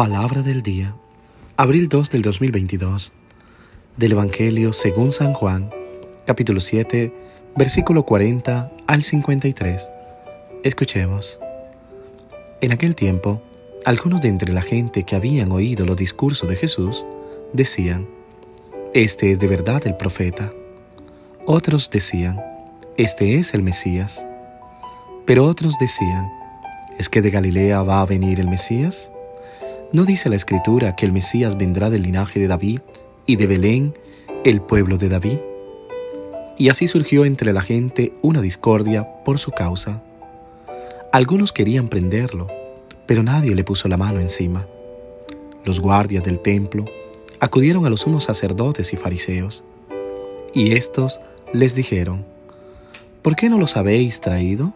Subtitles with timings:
[0.00, 0.96] Palabra del día,
[1.58, 3.12] abril 2 del 2022,
[3.98, 5.68] del Evangelio según San Juan,
[6.24, 7.12] capítulo 7,
[7.54, 9.90] versículo 40 al 53.
[10.64, 11.38] Escuchemos.
[12.62, 13.42] En aquel tiempo,
[13.84, 17.04] algunos de entre la gente que habían oído los discursos de Jesús
[17.52, 18.08] decían,
[18.94, 20.50] Este es de verdad el profeta.
[21.44, 22.40] Otros decían,
[22.96, 24.24] Este es el Mesías.
[25.26, 26.26] Pero otros decían,
[26.98, 29.10] ¿es que de Galilea va a venir el Mesías?
[29.92, 32.78] ¿No dice la Escritura que el Mesías vendrá del linaje de David
[33.26, 33.94] y de Belén,
[34.44, 35.38] el pueblo de David?
[36.56, 40.00] Y así surgió entre la gente una discordia por su causa.
[41.10, 42.46] Algunos querían prenderlo,
[43.06, 44.68] pero nadie le puso la mano encima.
[45.64, 46.84] Los guardias del templo
[47.40, 49.64] acudieron a los sumos sacerdotes y fariseos,
[50.54, 51.20] y éstos
[51.52, 52.24] les dijeron,
[53.22, 54.72] ¿por qué no los habéis traído?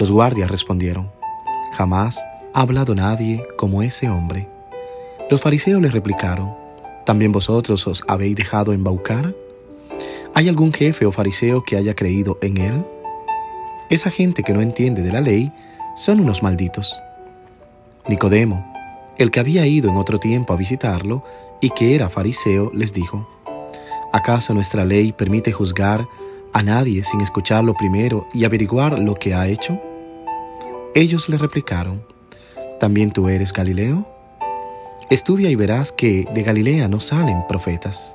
[0.00, 1.08] Los guardias respondieron,
[1.72, 2.20] Jamás
[2.58, 4.48] ha hablado nadie como ese hombre.
[5.30, 6.56] Los fariseos les replicaron,
[7.06, 9.32] ¿también vosotros os habéis dejado embaucar?
[10.34, 12.84] ¿Hay algún jefe o fariseo que haya creído en él?
[13.90, 15.52] Esa gente que no entiende de la ley
[15.94, 17.00] son unos malditos.
[18.08, 18.66] Nicodemo,
[19.18, 21.22] el que había ido en otro tiempo a visitarlo
[21.60, 23.28] y que era fariseo, les dijo,
[24.12, 26.08] ¿acaso nuestra ley permite juzgar
[26.52, 29.80] a nadie sin escucharlo primero y averiguar lo que ha hecho?
[30.96, 32.02] Ellos le replicaron,
[32.78, 34.06] ¿también tú eres Galileo?
[35.10, 38.14] Estudia y verás que de Galilea no salen profetas.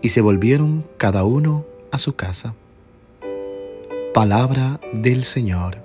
[0.00, 2.54] Y se volvieron cada uno a su casa.
[4.14, 5.78] Palabra del Señor.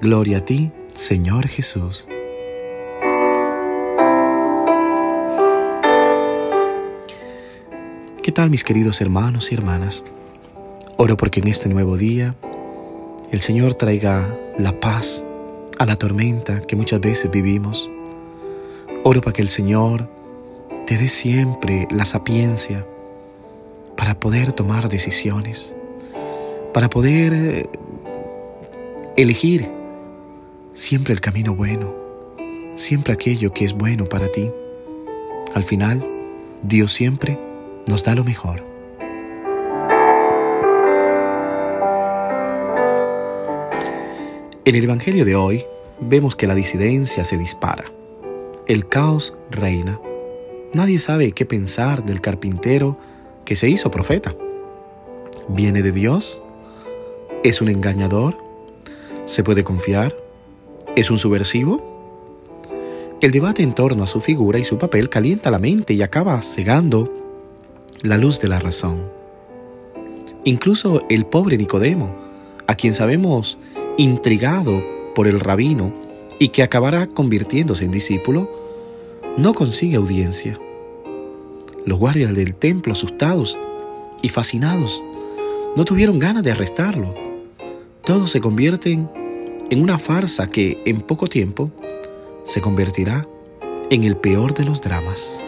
[0.00, 2.06] Gloria a ti, Señor Jesús.
[8.22, 10.04] ¿Qué tal mis queridos hermanos y hermanas?
[10.96, 12.36] Oro porque en este nuevo día
[13.32, 15.24] el Señor traiga la paz
[15.78, 17.90] a la tormenta que muchas veces vivimos.
[19.04, 20.08] Oro para que el Señor
[20.86, 22.86] te dé siempre la sapiencia
[23.96, 25.76] para poder tomar decisiones,
[26.72, 27.68] para poder eh,
[29.16, 29.70] elegir
[30.72, 31.94] siempre el camino bueno,
[32.74, 34.50] siempre aquello que es bueno para ti.
[35.54, 36.06] Al final,
[36.62, 37.38] Dios siempre
[37.86, 38.71] nos da lo mejor.
[44.64, 45.64] En el Evangelio de hoy
[45.98, 47.86] vemos que la disidencia se dispara.
[48.68, 50.00] El caos reina.
[50.72, 52.96] Nadie sabe qué pensar del carpintero
[53.44, 54.36] que se hizo profeta.
[55.48, 56.44] ¿Viene de Dios?
[57.42, 58.36] ¿Es un engañador?
[59.24, 60.14] ¿Se puede confiar?
[60.94, 61.82] ¿Es un subversivo?
[63.20, 66.40] El debate en torno a su figura y su papel calienta la mente y acaba
[66.40, 67.12] cegando
[68.02, 69.10] la luz de la razón.
[70.44, 72.14] Incluso el pobre Nicodemo,
[72.68, 73.58] a quien sabemos
[74.02, 74.82] intrigado
[75.14, 75.92] por el rabino
[76.38, 78.50] y que acabará convirtiéndose en discípulo,
[79.36, 80.58] no consigue audiencia.
[81.86, 83.58] Los guardias del templo, asustados
[84.20, 85.02] y fascinados,
[85.76, 87.14] no tuvieron ganas de arrestarlo.
[88.04, 89.08] Todos se convierten
[89.70, 91.70] en una farsa que en poco tiempo
[92.44, 93.26] se convertirá
[93.90, 95.46] en el peor de los dramas.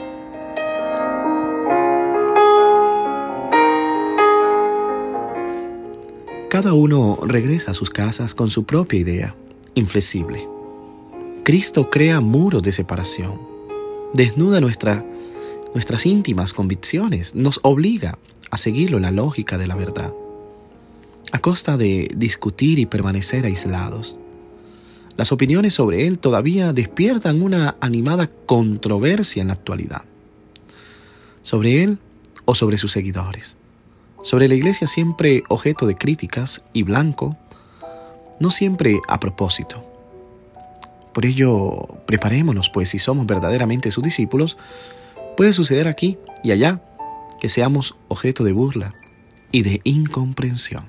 [6.54, 9.34] Cada uno regresa a sus casas con su propia idea,
[9.74, 10.48] inflexible.
[11.42, 13.40] Cristo crea muros de separación,
[14.12, 15.04] desnuda nuestra,
[15.74, 18.20] nuestras íntimas convicciones, nos obliga
[18.52, 20.14] a seguirlo en la lógica de la verdad,
[21.32, 24.20] a costa de discutir y permanecer aislados.
[25.16, 30.04] Las opiniones sobre él todavía despiertan una animada controversia en la actualidad,
[31.42, 31.98] sobre él
[32.44, 33.56] o sobre sus seguidores
[34.24, 37.36] sobre la iglesia siempre objeto de críticas y blanco,
[38.40, 39.84] no siempre a propósito.
[41.12, 44.56] Por ello, preparémonos, pues si somos verdaderamente sus discípulos,
[45.36, 46.80] puede suceder aquí y allá
[47.38, 48.94] que seamos objeto de burla
[49.52, 50.86] y de incomprensión.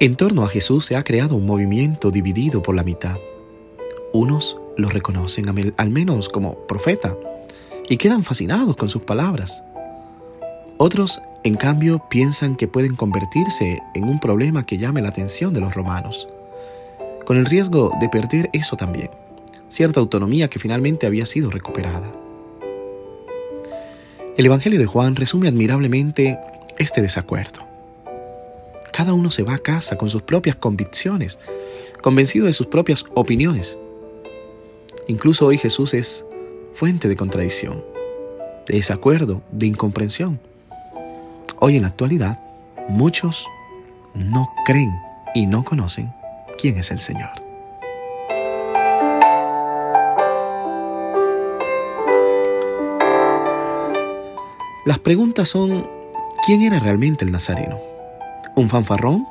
[0.00, 3.16] En torno a Jesús se ha creado un movimiento dividido por la mitad.
[4.14, 5.46] Unos lo reconocen
[5.76, 7.16] al menos como profeta
[7.88, 9.64] y quedan fascinados con sus palabras.
[10.76, 15.60] Otros, en cambio, piensan que pueden convertirse en un problema que llame la atención de
[15.60, 16.28] los romanos,
[17.24, 19.10] con el riesgo de perder eso también,
[19.68, 22.12] cierta autonomía que finalmente había sido recuperada.
[24.36, 26.38] El Evangelio de Juan resume admirablemente
[26.78, 27.66] este desacuerdo.
[28.92, 31.40] Cada uno se va a casa con sus propias convicciones,
[32.00, 33.76] convencido de sus propias opiniones,
[35.06, 36.24] Incluso hoy Jesús es
[36.72, 37.84] fuente de contradicción,
[38.66, 40.40] de desacuerdo, de incomprensión.
[41.60, 42.40] Hoy en la actualidad,
[42.88, 43.46] muchos
[44.14, 44.94] no creen
[45.34, 46.10] y no conocen
[46.58, 47.30] quién es el Señor.
[54.86, 55.86] Las preguntas son,
[56.46, 57.78] ¿quién era realmente el Nazareno?
[58.54, 59.26] ¿Un fanfarrón?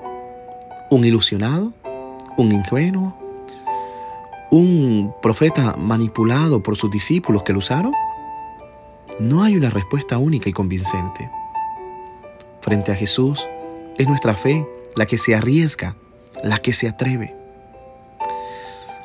[0.91, 1.73] ¿Un ilusionado?
[2.37, 3.15] ¿Un ingenuo?
[4.51, 4.92] ¿Un
[5.23, 7.93] profeta manipulado por sus discípulos que lo usaron?
[9.21, 11.31] No hay una respuesta única y convincente.
[12.61, 13.47] Frente a Jesús
[13.97, 15.95] es nuestra fe la que se arriesga,
[16.43, 17.35] la que se atreve.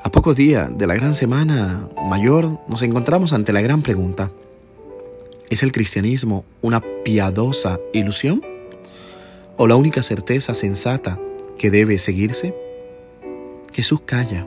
[0.03, 4.32] A pocos días de la gran semana mayor nos encontramos ante la gran pregunta.
[5.50, 8.43] ¿Es el cristianismo una piadosa ilusión?
[9.56, 11.19] ¿O la única certeza sensata
[11.59, 12.56] que debe seguirse?
[13.73, 14.47] Jesús calla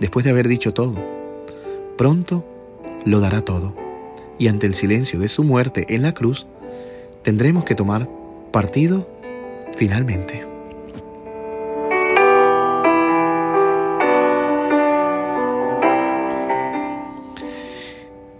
[0.00, 0.94] después de haber dicho todo.
[1.96, 2.44] Pronto
[3.04, 3.74] lo dará todo.
[4.38, 6.46] Y ante el silencio de su muerte en la cruz,
[7.22, 8.08] tendremos que tomar
[8.50, 9.06] partido
[9.76, 10.46] finalmente.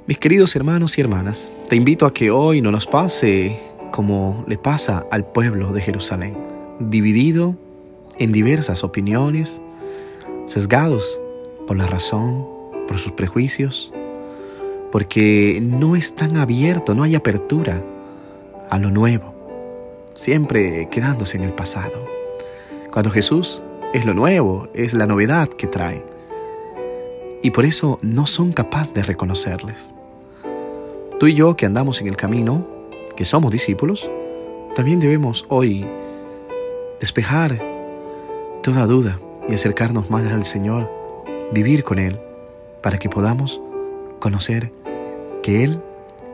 [0.07, 3.57] Mis queridos hermanos y hermanas, te invito a que hoy no nos pase
[3.93, 6.37] como le pasa al pueblo de Jerusalén,
[6.81, 7.55] dividido
[8.19, 9.61] en diversas opiniones,
[10.47, 11.21] sesgados
[11.71, 12.49] por la razón,
[12.89, 13.95] por sus prejuicios,
[14.91, 17.85] porque no es tan abierto, no hay apertura
[18.69, 19.33] a lo nuevo,
[20.13, 22.05] siempre quedándose en el pasado.
[22.93, 23.63] Cuando Jesús
[23.95, 26.05] es lo nuevo, es la novedad que trae.
[27.41, 29.95] Y por eso no son capaces de reconocerles.
[31.21, 32.67] Tú y yo que andamos en el camino,
[33.15, 34.11] que somos discípulos,
[34.75, 35.87] también debemos hoy
[36.99, 37.63] despejar
[38.61, 40.99] toda duda y acercarnos más al Señor,
[41.53, 42.19] vivir con Él,
[42.83, 43.61] para que podamos
[44.19, 44.73] conocer
[45.43, 45.81] que Él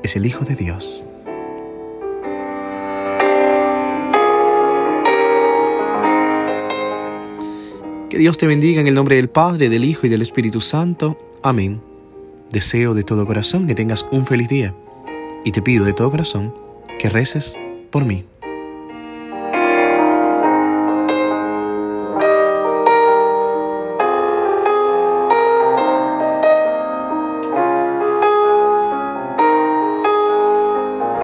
[0.02, 1.06] es el Hijo de Dios.
[8.10, 11.18] Que Dios te bendiga en el nombre del Padre, del Hijo y del Espíritu Santo.
[11.42, 11.80] Amén.
[12.50, 14.74] Deseo de todo corazón que tengas un feliz día
[15.44, 16.54] y te pido de todo corazón
[16.98, 17.58] que reces
[17.90, 18.24] por mí.